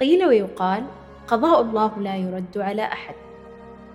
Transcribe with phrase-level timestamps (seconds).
[0.00, 0.86] قيل ويقال
[1.26, 3.14] قضاء الله لا يرد على أحد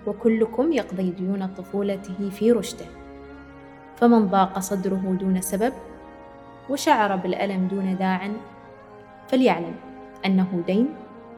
[0.06, 2.86] وكلكم يقضي ديون طفولته في رشده.
[3.96, 5.72] فمن ضاق صدره دون سبب
[6.70, 8.30] وشعر بالألم دون داع
[9.28, 9.74] فليعلم
[10.26, 10.94] أنه دين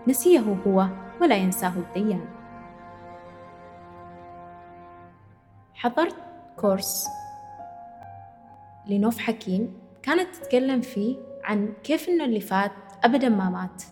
[0.08, 0.86] نسيه هو
[1.20, 2.24] ولا ينساه الديان.
[5.74, 6.16] حضرت
[6.56, 7.06] كورس
[8.86, 12.72] لنوف حكيم كانت تتكلم فيه عن كيف إنه اللي فات
[13.04, 13.82] أبدا ما مات.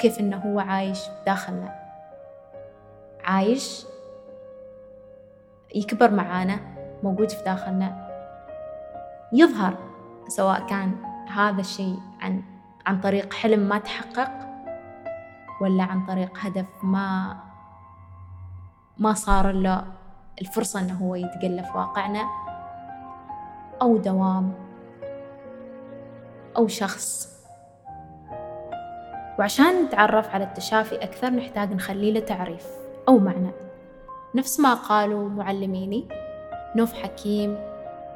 [0.00, 1.74] وكيف إنه هو عايش داخلنا.
[3.24, 3.86] عايش
[5.74, 6.60] يكبر معانا
[7.02, 8.08] موجود في داخلنا.
[9.32, 9.74] يظهر
[10.28, 10.96] سواء كان
[11.28, 12.42] هذا الشيء عن
[12.86, 14.30] عن طريق حلم ما تحقق
[15.60, 17.36] ولا عن طريق هدف ما
[18.98, 19.84] ما صار له
[20.40, 22.28] الفرصة إنه هو يتقلى في واقعنا
[23.82, 24.54] أو دوام
[26.56, 27.29] أو شخص.
[29.40, 32.66] وعشان نتعرف على التشافي أكثر نحتاج نخلي له تعريف
[33.08, 33.50] أو معنى.
[34.34, 36.08] نفس ما قالوا معلميني
[36.76, 37.58] نوف حكيم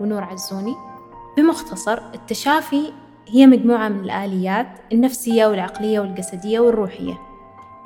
[0.01, 0.75] ونور عزوني.
[1.37, 2.93] بمختصر التشافي
[3.29, 7.15] هي مجموعة من الآليات النفسية والعقلية والجسدية والروحية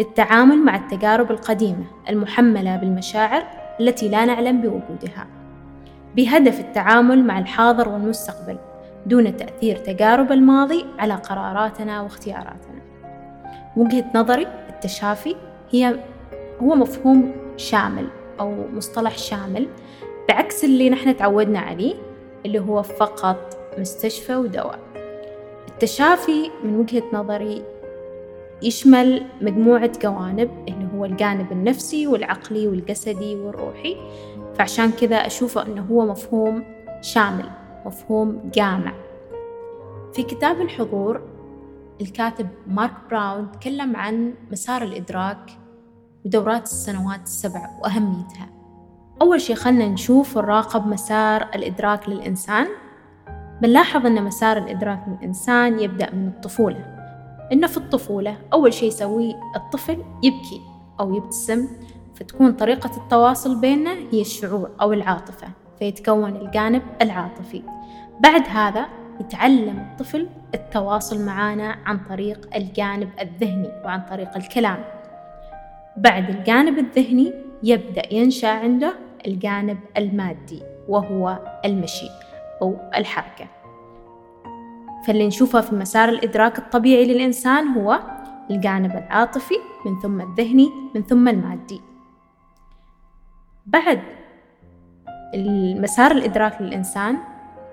[0.01, 3.45] للتعامل مع التجارب القديمة المحملة بالمشاعر
[3.81, 5.27] التي لا نعلم بوجودها.
[6.17, 8.59] بهدف التعامل مع الحاضر والمستقبل
[9.07, 12.88] دون تأثير تجارب الماضي على قراراتنا واختياراتنا.
[13.79, 15.37] وجهة نظري التشافي
[15.71, 15.97] هي
[16.63, 18.07] هو مفهوم شامل
[18.41, 19.69] أو مصطلح شامل
[20.29, 21.95] بعكس اللي نحن تعودنا عليه
[22.47, 24.79] اللي هو فقط مستشفى ودواء.
[25.69, 27.63] التشافي من وجهة نظري
[28.63, 33.97] يشمل مجموعة جوانب اللي هو الجانب النفسي والعقلي والجسدي والروحي
[34.55, 36.65] فعشان كذا أشوفه أنه هو مفهوم
[37.01, 37.51] شامل
[37.87, 38.93] مفهوم جامع.
[40.13, 41.21] في كتاب الحضور
[42.01, 45.51] الكاتب مارك براون تكلم عن مسار الإدراك
[46.25, 48.49] ودورات السنوات السبع وأهميتها.
[49.23, 52.67] أول شي خلنا نشوف ونراقب مسار الإدراك للإنسان.
[53.63, 56.99] بنلاحظ أن مسار الإدراك للإنسان يبدأ من الطفولة.
[57.53, 60.61] إنه في الطفولة أول شي يسويه الطفل يبكي
[61.01, 61.69] أو يبتسم
[62.15, 67.63] فتكون طريقة التواصل بيننا هي الشعور أو العاطفة فيتكون الجانب العاطفي.
[68.21, 68.87] بعد هذا
[69.21, 74.85] يتعلم الطفل التواصل معنا عن طريق الجانب الذهني وعن طريق الكلام.
[75.97, 78.95] بعد الجانب الذهني يبدأ ينشأ عنده
[79.27, 82.09] الجانب المادي وهو المشي
[82.63, 83.47] أو الحركة.
[85.07, 88.01] فاللي نشوفه في مسار الإدراك الطبيعي للإنسان هو
[88.51, 89.55] الجانب العاطفي
[89.87, 91.81] من ثم الذهني من ثم المادي.
[93.67, 94.03] بعد
[95.35, 97.17] المسار الإدراك للإنسان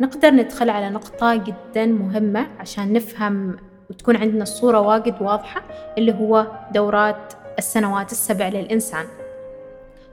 [0.01, 3.57] نقدر ندخل على نقطة جدا مهمة عشان نفهم
[3.89, 5.61] وتكون عندنا الصورة واجد واضحة
[5.97, 9.05] اللي هو دورات السنوات السبع للإنسان.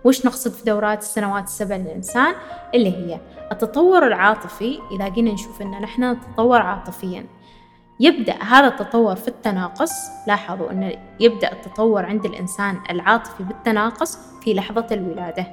[0.05, 2.35] وش نقصد في دورات السنوات السبع للإنسان؟
[2.75, 3.21] اللي هي
[3.53, 7.27] التطور العاطفي إذا جينا نشوف إن نحن نتطور عاطفيا.
[8.01, 9.93] يبدأ هذا التطور في التناقص.
[10.27, 15.47] لاحظوا أن يبدأ التطور عند الإنسان العاطفي بالتناقص في لحظة الولادة.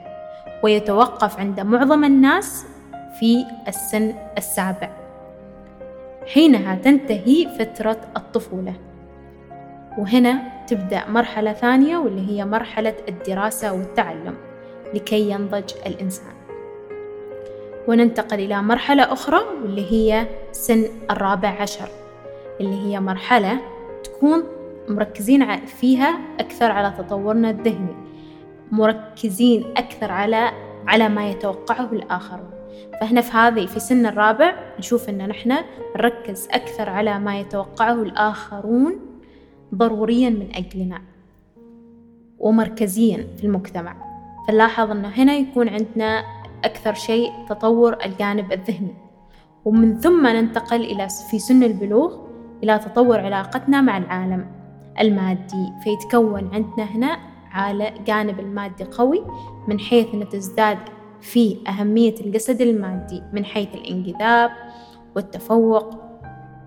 [0.63, 2.65] ويتوقف عند معظم الناس
[3.19, 4.89] في السن السابع.
[6.33, 8.73] حينها تنتهي فترة الطفولة.
[9.97, 14.35] وهنا تبدأ مرحلة ثانية واللي هي مرحلة الدراسة والتعلم
[14.93, 16.33] لكي ينضج الإنسان.
[17.87, 21.89] وننتقل إلى مرحلة أخرى واللي هي سن الرابع عشر
[22.61, 23.59] اللي هي مرحلة
[24.03, 24.43] تكون
[24.87, 27.95] مركزين فيها أكثر على تطورنا الذهني
[28.71, 30.51] مركزين أكثر على
[30.87, 32.58] على ما يتوقعه الآخرون.
[33.01, 35.53] فهنا في هذه في سن الرابع نشوف إن نحن
[35.97, 38.99] نركز أكثر على ما يتوقعه الآخرون
[39.75, 41.01] ضروريا من أجلنا
[42.39, 43.95] ومركزيا في المجتمع.
[44.47, 46.23] فنلاحظ أنه هنا يكون عندنا
[46.63, 48.93] أكثر شيء تطور الجانب الذهني.
[49.65, 52.17] ومن ثم ننتقل إلى في سن البلوغ
[52.63, 54.51] إلى تطور علاقتنا مع العالم
[54.99, 55.73] المادي.
[55.83, 57.19] فيتكون عندنا هنا
[57.51, 59.25] على جانب المادي قوي
[59.67, 60.77] من حيث أن تزداد
[61.21, 64.51] فيه أهمية الجسد المادي من حيث الانجذاب
[65.15, 65.95] والتفوق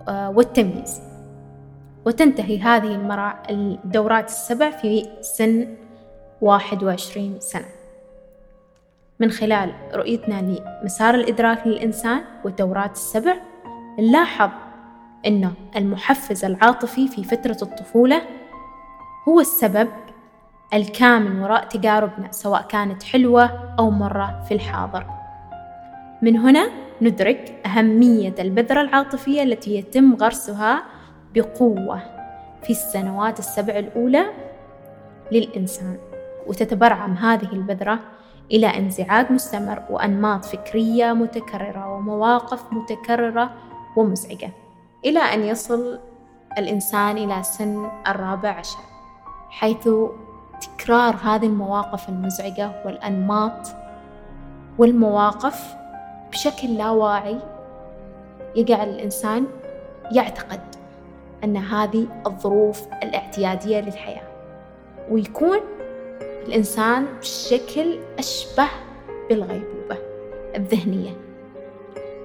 [0.09, 1.01] آه، والتمييز.
[2.07, 5.77] وتنتهي هذه المرا الدورات السبع في سن
[6.41, 7.69] واحد وعشرين سنة.
[9.21, 13.35] من خلال رؤيتنا لمسار الإدراك للإنسان والدورات السبع
[13.99, 14.51] نلاحظ
[15.27, 18.23] أنه المحفز العاطفي في فترة الطفولة
[19.29, 19.89] هو السبب
[20.75, 25.07] الكامن وراء تجاربنا سواء كانت حلوة أو مرة في الحاضر.
[26.23, 26.71] من هنا
[27.01, 30.83] ندرك أهمية البذرة العاطفية التي يتم غرسها
[31.35, 32.03] بقوة
[32.63, 34.25] في السنوات السبع الأولى
[35.33, 35.99] للإنسان.
[36.47, 37.99] وتتبرعم هذه البذرة
[38.53, 43.51] إلى انزعاج مستمر وأنماط فكرية متكررة ومواقف متكررة
[43.97, 44.51] ومزعجة.
[45.05, 45.99] إلى أن يصل
[46.59, 48.79] الإنسان إلى سن الرابع عشر
[49.51, 49.89] حيث
[50.63, 53.69] تكرار هذه المواقف المزعجة والأنماط
[54.79, 55.75] والمواقف
[56.33, 57.39] بشكل لا واعي
[58.57, 59.47] يجعل الإنسان
[60.13, 60.61] يعتقد
[61.45, 64.29] أن هذه الظروف الاعتيادية للحياة
[65.11, 65.59] ويكون
[66.47, 68.69] الإنسان بشكل أشبه
[69.29, 69.97] بالغيبوبة
[70.57, 71.17] الذهنية.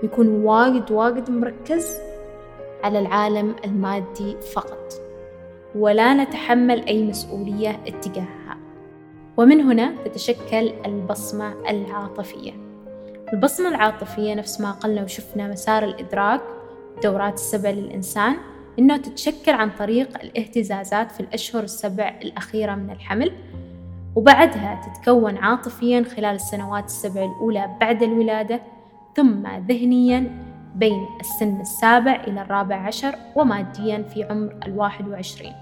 [0.03, 1.97] يكون واجد واجد مركز
[2.83, 5.06] على العالم المادي فقط.
[5.75, 8.57] ولا نتحمل أي مسؤولية اتجاهها.
[9.37, 12.51] ومن هنا تتشكل البصمة العاطفية.
[13.33, 16.41] البصمة العاطفية نفس ما قلنا وشفنا مسار الإدراك
[17.03, 18.35] دورات السبع للإنسان
[18.79, 23.31] إنه تتشكل عن طريق الاهتزازات في الأشهر السبع الأخيرة من الحمل
[24.15, 28.61] وبعدها تتكون عاطفيا خلال السنوات السبع الأولى بعد الولادة
[29.15, 30.46] ثم ذهنيا
[30.77, 35.53] بين السن السابع إلى الرابع عشر وماديا في عمر الواحد وعشرين.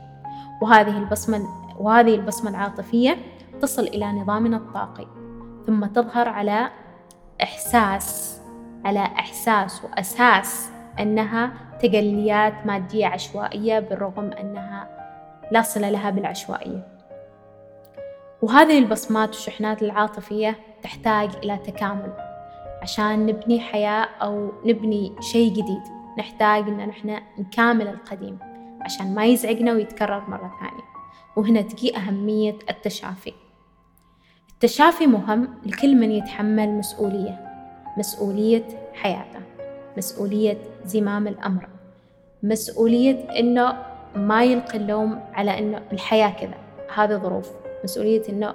[0.61, 1.47] وهذه البصمة
[1.79, 3.17] وهذه البصمة العاطفية
[3.61, 5.07] تصل إلى نظامنا الطاقي
[5.67, 6.69] ثم تظهر على
[7.43, 8.41] إحساس
[8.85, 10.69] على إحساس وأساس
[10.99, 14.89] أنها تجليات مادية عشوائية بالرغم أنها
[15.51, 16.87] لا صلة لها بالعشوائية.
[18.41, 22.34] وهذه البصمات والشحنات العاطفية تحتاج إلى تكامل.
[22.85, 25.81] عشان نبني حياة أو نبني شيء جديد.
[26.17, 28.37] نحتاج إن نحن نكامل القديم
[28.81, 30.83] عشان ما يزعجنا ويتكرر مرة ثانية.
[31.35, 33.33] وهنا تجي أهمية التشافي.
[34.49, 37.39] التشافي مهم لكل من يتحمل مسؤولية.
[37.97, 39.39] مسؤولية حياته.
[39.97, 41.69] مسؤولية زمام الأمر.
[42.43, 43.77] مسؤولية إنه
[44.15, 46.57] ما يلقي اللوم على إنه الحياة كذا.
[46.95, 47.51] هذه ظروف.
[47.83, 48.53] مسؤولية إنه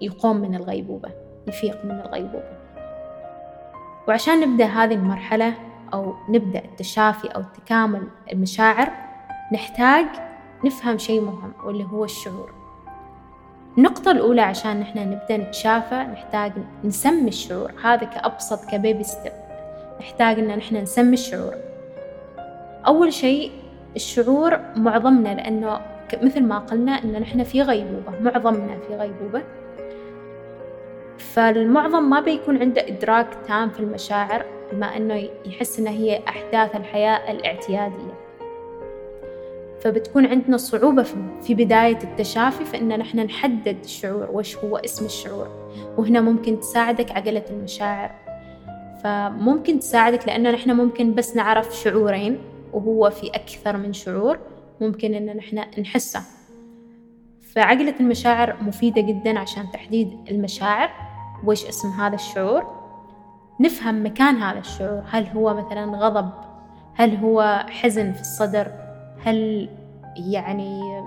[0.00, 1.10] يقوم من الغيبوبة
[1.48, 2.55] يفيق من الغيبوبة.
[4.08, 5.54] وعشان نبدأ هذه المرحلة
[5.94, 8.90] أو نبدأ التشافي أو تكامل المشاعر
[9.52, 10.06] نحتاج
[10.64, 12.50] نفهم شيء مهم واللي هو الشعور.
[13.78, 16.52] النقطة الأولى عشان نحن نبدأ نتشافى نحتاج
[16.84, 17.72] نسمي الشعور.
[17.84, 19.32] هذا كأبسط كبيبي ستيب.
[20.00, 21.54] نحتاج إن نحن نسمي الشعور.
[22.86, 23.52] أول شيء
[23.96, 25.80] الشعور معظمنا لأنه
[26.22, 29.42] مثل ما قلنا إن نحن في غيبوبة معظمنا في غيبوبة.
[31.18, 37.30] فالمعظم ما بيكون عنده إدراك تام في المشاعر بما إنه يحس إنها هي أحداث الحياة
[37.32, 38.26] الاعتيادية.
[39.80, 41.02] فبتكون عندنا صعوبة
[41.42, 45.48] في بداية التشافي فإن نحن نحدد الشعور وش هو اسم الشعور.
[45.96, 48.10] وهنا ممكن تساعدك عقلة المشاعر.
[49.04, 52.38] فممكن تساعدك لأنه نحن ممكن بس نعرف شعورين
[52.72, 54.38] وهو في أكثر من شعور
[54.80, 56.20] ممكن إن نحن نحسه.
[57.54, 61.05] فعقلة المشاعر مفيدة جدا عشان تحديد المشاعر.
[61.44, 62.86] وإيش اسم هذا الشعور؟
[63.60, 65.02] نفهم مكان هذا الشعور.
[65.10, 66.30] هل هو مثلا غضب؟
[66.94, 68.72] هل هو حزن في الصدر؟
[69.24, 69.68] هل
[70.16, 71.00] يعني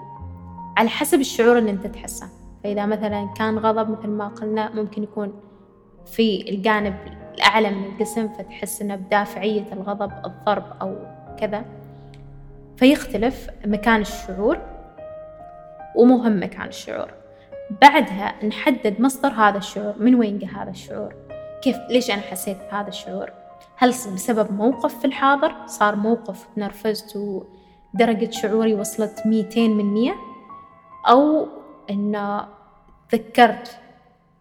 [0.77, 2.27] على حسب الشعور اللي أنت تحسه.
[2.63, 5.33] فإذا مثلا كان غضب مثل ما قلنا ممكن يكون
[6.05, 6.95] في الجانب
[7.33, 10.95] الأعلى من الجسم فتحس إنه بدافعية الغضب الضرب أو
[11.39, 11.65] كذا.
[12.77, 14.57] فيختلف مكان الشعور
[15.95, 17.18] ومهم مكان الشعور.
[17.69, 21.15] بعدها نحدد مصدر هذا الشعور من وين جه هذا الشعور؟
[21.61, 23.31] كيف ليش أنا حسيت بهذا الشعور؟
[23.75, 30.15] هل بسبب موقف في الحاضر؟ صار موقف تنرفزت ودرجة شعوري وصلت ميتين من مية؟
[31.09, 31.47] أو
[31.89, 32.47] إنه
[33.09, 33.77] تذكرت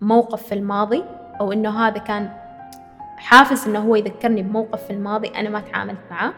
[0.01, 1.05] موقف في الماضي؟
[1.41, 2.31] أو إنه هذا كان
[3.17, 6.33] حافز إنه هو يذكرني بموقف في الماضي أنا ما تعاملت معاه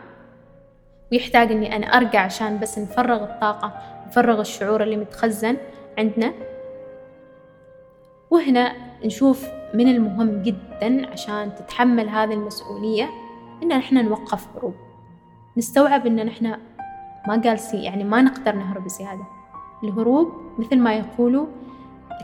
[1.12, 3.73] ويحتاج إني أنا أرجع عشان بس نفرغ الطاقة
[4.06, 5.56] نفرغ الشعور اللي متخزن
[5.99, 6.32] عندنا؟
[8.30, 8.72] وهنا
[9.04, 13.10] نشوف من المهم جدا عشان تتحمل هذه المسؤولية
[13.62, 14.75] إن نحن نوقف هروب
[15.56, 16.56] نستوعب إن نحن
[17.28, 19.25] ما قال سي يعني ما نقدر نهرب زيادة
[19.84, 21.46] الهروب مثل ما يقولوا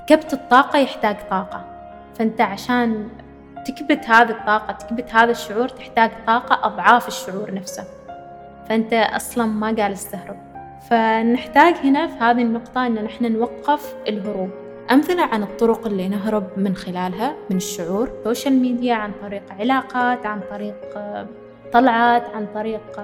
[0.08, 1.64] كبت الطاقة يحتاج طاقة.
[2.14, 3.08] فأنت عشان
[3.66, 7.84] تكبت هذه الطاقة تكبت هذا الشعور تحتاج طاقة أضعاف الشعور نفسه.
[8.68, 10.36] فأنت أصلا ما جالس تهرب.
[10.90, 14.50] فنحتاج هنا في هذه النقطة إن نحن نوقف الهروب.
[14.90, 18.10] أمثلة عن الطرق اللي نهرب من خلالها من الشعور.
[18.24, 20.76] social media عن طريق علاقات عن طريق
[21.72, 23.00] طلعات عن طريق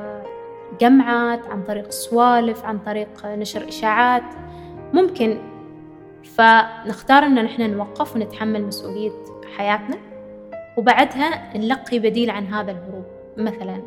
[0.81, 4.23] جمعات عن طريق سوالف عن طريق نشر إشاعات.
[4.93, 5.39] ممكن.
[6.25, 9.13] فنختار إن نحن نوقف ونتحمل مسؤولية
[9.57, 9.97] حياتنا
[10.77, 13.05] وبعدها نلقي بديل عن هذا الهروب.
[13.37, 13.83] مثلا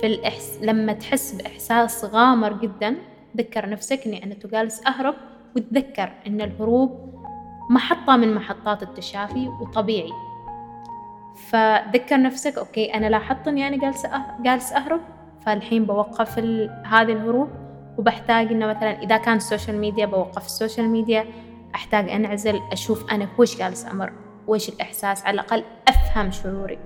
[0.00, 0.58] في الإحس...
[0.62, 2.96] لما تحس بإحساس غامر جدا
[3.36, 5.14] ذكر نفسك إني أنا جالس أهرب
[5.56, 7.15] وتذكر إن الهروب
[7.70, 10.12] محطة من محطات التشافي وطبيعي.
[11.34, 14.06] فذكر نفسك okay أنا لاحظت إني أنا جالس
[14.40, 15.00] جالس أهرب.
[15.46, 16.38] فالحين بوقف
[16.84, 17.48] هذا الهروب
[17.98, 21.24] وبحتاج إنه مثلا إذا كان ال social media بوقف ال social media
[21.74, 24.12] أحتاج أنعزل أشوف أنا وش جالس أمر
[24.46, 26.78] وش الإحساس على الأقل أفهم شعوري.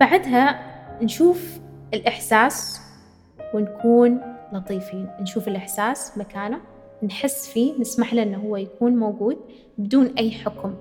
[0.00, 0.60] بعدها
[1.02, 1.58] نشوف
[1.94, 2.80] الإحساس
[3.54, 4.20] ونكون
[4.52, 6.60] لطيفين نشوف الإحساس مكانه.
[7.02, 9.38] نحس فيه نسمح له إنه هو يكون موجود
[9.78, 10.74] بدون أي حكم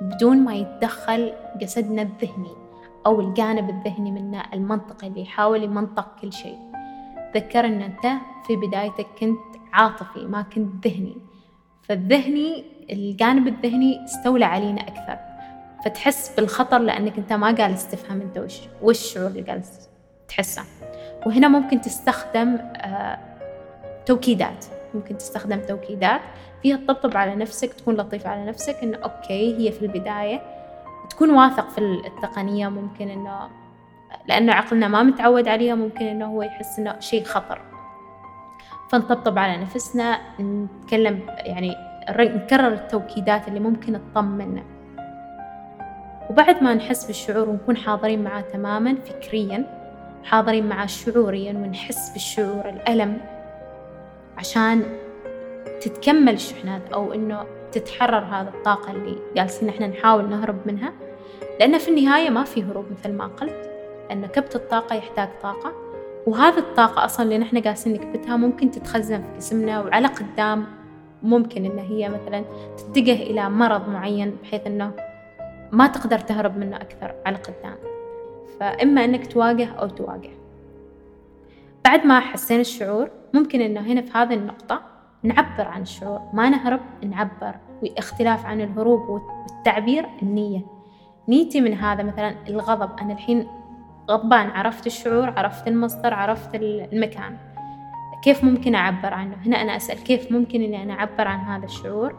[0.00, 2.50] بدون ما يتدخل جسدنا الذهني
[3.06, 6.58] أو الجانب الذهني منا المنطقي اللي يحاول يمنطق كل شيء.
[7.34, 9.38] تذكر إن أنت في بدايتك كنت
[9.72, 11.16] عاطفي ما كنت ذهني.
[11.82, 15.18] فالذهني الجانب الذهني استولى علينا أكثر.
[15.84, 19.88] فتحس بالخطر لأنك أنت ما جالس تفهم أنت وش وش الشعور اللي جالس
[20.28, 20.62] تحسه.
[21.26, 23.18] وهنا ممكن تستخدم آه
[24.06, 24.66] توكيدات.
[24.94, 26.20] ممكن تستخدم توكيدات.
[26.62, 30.42] فيها تطبطب على نفسك تكون لطيف على نفسك إنه أوكي هي في البداية.
[31.10, 33.48] تكون واثق في التقنية ممكن إنه
[34.26, 37.60] لأنه عقلنا ما متعود عليها ممكن إنه هو يحس إنه شيء خطر.
[38.88, 41.76] فنطبطب على نفسنا نتكلم يعني
[42.10, 44.62] نكرر التوكيدات اللي ممكن تطمنا
[46.30, 49.64] وبعد ما نحس بالشعور ونكون حاضرين معاه تماما فكريا
[50.24, 53.20] حاضرين معاه شعوريا ونحس بالشعور الألم
[54.38, 54.82] عشان
[55.80, 60.92] تتكمل الشحنات أو إنه تتحرر هذا الطاقة اللي جالسين إحنا نحاول نهرب منها.
[61.60, 63.70] لأن في النهاية ما في هروب مثل ما قلت
[64.08, 65.72] لأن كبت الطاقة يحتاج طاقة.
[66.26, 70.66] وهذه الطاقة أصلا اللي نحن جالسين نكبتها ممكن تتخزن في جسمنا وعلى قدام
[71.22, 72.44] ممكن إن هي مثلا
[72.76, 74.92] تتجه إلى مرض معين بحيث إنه
[75.72, 77.76] ما تقدر تهرب منه أكثر على قدام.
[78.60, 80.37] فإما إنك تواجه أو تواجه.
[81.88, 84.80] بعد ما حسينا الشعور ممكن إنه هنا في هذه النقطة
[85.22, 86.20] نعبر عن الشعور.
[86.32, 87.54] ما نهرب نعبر.
[87.82, 90.60] واختلاف عن الهروب والتعبير النية.
[91.28, 92.90] نيتي من هذا مثلا الغضب.
[93.00, 93.46] أنا الحين
[94.10, 94.50] غضبان.
[94.50, 97.36] عرفت الشعور عرفت المصدر عرفت المكان.
[98.22, 102.14] كيف ممكن أعبر عنه؟ هنا أنا أسأل كيف ممكن أني أنا أعبر عن هذا الشعور؟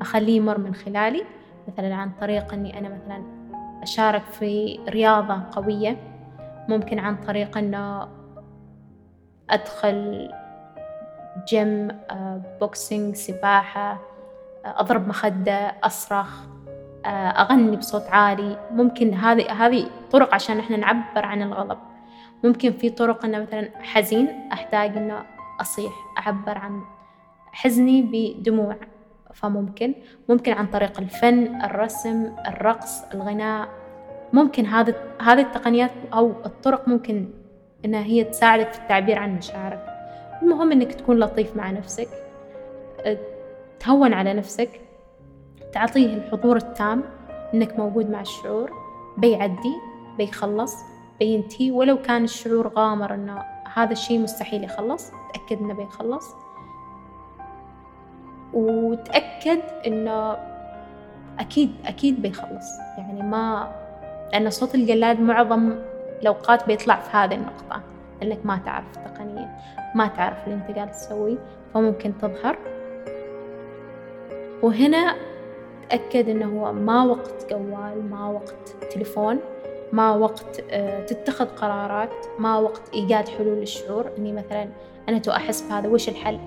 [0.00, 1.24] أخليه يمر من خلالي.
[1.68, 3.22] مثلا عن طريق أني أنا مثلا
[3.82, 5.96] أشارك في رياضة قوية.
[6.68, 8.21] ممكن عن طريق أنه
[9.50, 10.30] أدخل
[11.48, 11.88] gym
[12.60, 14.00] boxing سباحة
[14.64, 16.46] أضرب مخدة أصرخ
[17.06, 18.58] أغني بصوت عالي.
[18.70, 21.78] ممكن هذه هذه طرق عشان إحنا نعبر عن الغضب.
[22.44, 25.22] ممكن في طرق إنه مثلا حزين أحتاج إنه
[25.60, 26.80] أصيح أعبر عن
[27.52, 28.76] حزني بدموع
[29.34, 29.94] فممكن.
[30.28, 33.68] ممكن عن طريق الفن الرسم الرقص الغناء.
[34.32, 37.28] ممكن هذه هذه التقنيات أو الطرق ممكن
[37.84, 39.86] إنها هي تساعدك في التعبير عن مشاعرك.
[40.42, 42.08] المهم إنك تكون لطيف مع نفسك
[43.80, 44.80] تهون على نفسك
[45.72, 47.02] تعطيه الحضور التام
[47.54, 48.72] إنك موجود مع الشعور
[49.18, 49.74] بيعدي
[50.18, 50.74] بيخلص
[51.18, 53.42] بينتهي ولو كان الشعور غامر إنه
[53.74, 56.34] هذا الشيء مستحيل يخلص تأكد إنه بيخلص.
[58.52, 60.36] وتأكد إنه
[61.38, 62.66] أكيد أكيد بيخلص.
[62.98, 63.72] يعني ما
[64.32, 65.74] لأن صوت الجلاد معظم
[66.22, 67.82] الأوقات بيطلع في هذه النقطة
[68.22, 69.56] إنك ما تعرف التقنية
[69.94, 71.38] ما تعرف اللي أنت قاعد تسويه
[71.74, 72.58] فممكن تظهر.
[74.62, 75.16] وهنا
[75.90, 79.38] تأكد إنه هو ما وقت جوال ما وقت تليفون
[79.92, 84.10] ما وقت آه، تتخذ قرارات ما وقت إيجاد حلول للشعور.
[84.18, 84.68] إني مثلا
[85.08, 86.38] أنا تو أحس بهذا وش الحل؟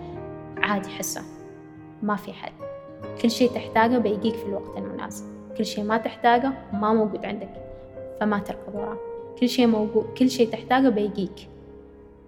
[0.57, 1.21] عادي حسه
[2.03, 2.51] ما في حل.
[3.21, 5.25] كل شيء تحتاجه بيجيك في الوقت المناسب.
[5.57, 7.49] كل شيء ما تحتاجه ما موجود عندك
[8.19, 9.14] فما تركض وراه.
[9.39, 11.49] كل شيء موجود كل شيء تحتاجه بيجيك.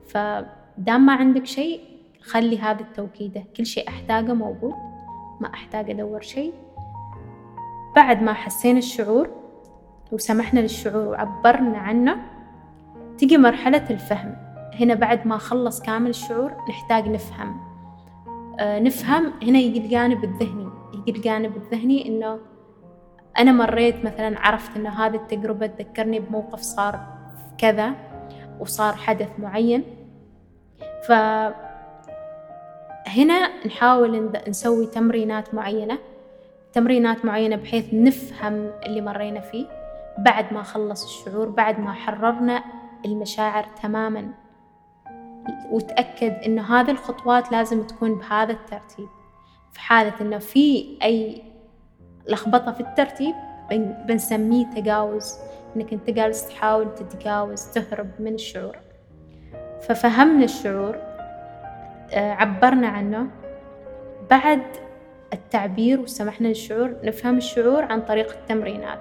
[0.07, 1.81] فدام ما عندك شيء
[2.21, 4.73] خلي هذا التوكيدة كل شيء أحتاجه موجود.
[5.41, 6.53] ما أحتاج أدور شيء.
[7.95, 9.29] بعد ما حسينا الشعور
[10.11, 12.17] وسمحنا للشعور وعبرنا عنه
[13.17, 14.35] تجي مرحلة الفهم.
[14.79, 17.57] هنا بعد ما خلص كامل الشعور نحتاج نفهم.
[18.59, 19.33] آه نفهم.
[19.43, 20.69] هنا يجي الجانب الذهني.
[20.93, 22.39] يجي الجانب الذهني إنه
[23.39, 26.99] أنا مريت مثلا عرفت إن هذه التجربة تذكرني بموقف صار
[27.57, 27.93] كذا
[28.59, 29.83] وصار حدث معين.
[31.07, 31.57] فهنا
[33.65, 35.97] نحاول نسوي تمرينات معينة
[36.73, 39.65] تمرينات معينة بحيث نفهم اللي مرينا فيه
[40.17, 42.63] بعد ما خلص الشعور بعد ما حررنا
[43.05, 44.31] المشاعر تماما.
[45.71, 49.07] وتأكد إنه هذه الخطوات لازم تكون بهذا الترتيب.
[49.71, 51.43] في حالة إنه في أي
[52.29, 53.35] لخبطة في الترتيب
[54.07, 55.35] بنسميه تجاوز.
[55.75, 58.77] إنك أنت جالس تحاول تتجاوز تهرب من الشعور.
[59.81, 60.95] ففهمنا الشعور
[62.11, 63.27] آه، عبرنا عنه.
[64.29, 64.61] بعد
[65.33, 68.99] التعبير وسمحنا للشعور نفهم الشعور عن طريق التمرينات.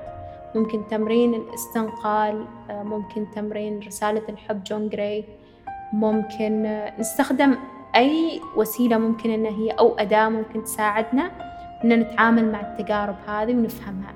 [0.54, 5.24] ممكن تمرين الاستنقال آه، ممكن تمرين رسالة الحب جون جراي.
[5.92, 7.56] ممكن آه، نستخدم
[7.96, 11.30] أي وسيلة ممكن إن هي أو أداة ممكن تساعدنا
[11.84, 14.14] إن نتعامل مع التجارب هذه ونفهمها.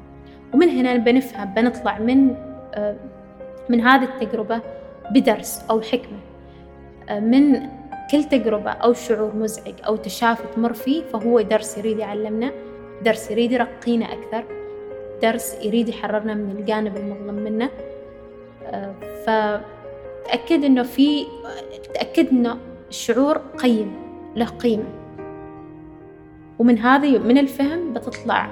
[0.54, 2.34] ومن هنا بنفهم بنطلع من
[2.74, 2.96] آه،
[3.68, 4.60] من هذه التجربة
[5.10, 6.18] بدرس أو حكمة.
[7.10, 7.68] من
[8.10, 12.52] كل تجربة أو شعور مزعج أو تشافي تمر فيه فهو درس يريد يعلمنا
[13.04, 14.44] درس يريد يرقينا أكثر
[15.22, 17.70] درس يريد يحررنا من الجانب المظلم منه.
[18.66, 18.94] آه،
[19.26, 21.26] فتأكد إنه في
[21.94, 23.92] تأكد إنه الشعور قيم
[24.36, 24.99] له قيمة.
[26.60, 28.50] ومن هذه من الفهم بتطلع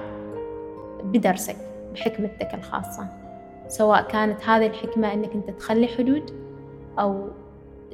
[1.05, 1.57] بدرسك
[1.95, 3.09] بحكمتك الخاصة.
[3.69, 6.31] سواء كانت هذه الحكمة إنك أنت تخلي حدود
[6.99, 7.29] أو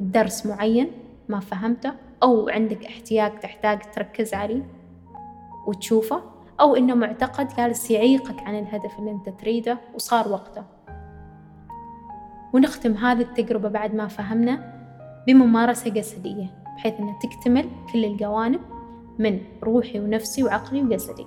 [0.00, 0.90] درس معين
[1.28, 1.92] ما فهمته
[2.22, 4.66] أو عندك احتياج تحتاج تركز عليه
[5.66, 6.22] وتشوفه
[6.60, 10.64] أو إنه معتقد جالس يعيقك عن الهدف اللي أنت تريده وصار وقته.
[12.52, 14.74] ونختم هذه التجربة بعد ما فهمنا
[15.26, 18.73] بممارسة جسدية بحيث أنها تكتمل كل الجوانب
[19.18, 21.26] من روحي ونفسي وعقلي وجسدي.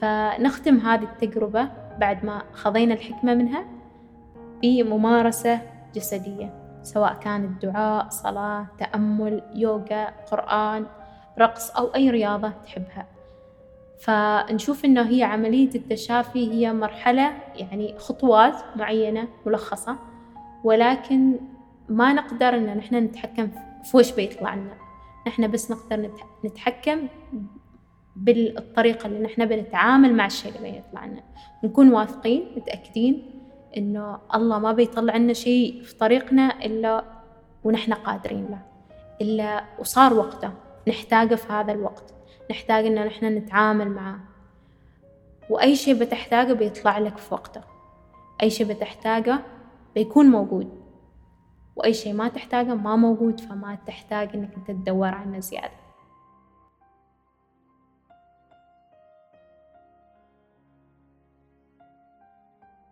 [0.00, 3.64] فنختم هذه التجربة بعد ما خضينا الحكمة منها
[4.62, 5.60] بممارسة
[5.94, 10.86] جسدية سواء كانت دعاء صلاة تأمل يوغا قرآن
[11.38, 13.06] رقص أو أي رياضة تحبها.
[14.00, 19.96] فنشوف إنه هي عملية التشافي هي مرحلة يعني خطوات معينة ملخصة
[20.64, 21.36] ولكن
[21.88, 23.48] ما نقدر إن نحن نتحكم
[23.84, 24.87] في وش بيطلع لنا.
[25.28, 26.10] نحن بس نقدر
[26.44, 27.08] نتحكم
[28.16, 31.22] بالطريقة اللي نحن بنتعامل مع الشيء اللي بيطلع لنا
[31.64, 33.30] نكون واثقين متأكدين
[33.76, 37.04] إنه الله ما بيطلع لنا شيء في طريقنا إلا
[37.64, 38.62] ونحن قادرين له.
[39.20, 40.50] إلا وصار وقته
[40.88, 42.14] نحتاجه في هذا الوقت.
[42.50, 44.18] نحتاج إن نحن نتعامل معاه
[45.50, 47.60] وأي شيء بتحتاجه بيطلع لك في وقته.
[48.42, 49.38] أي شيء بتحتاجه
[49.94, 50.77] بيكون موجود.
[51.78, 55.87] وأي شيء ما تحتاجه ما موجود فما تحتاج إنك أنت تدور عنه زيادة.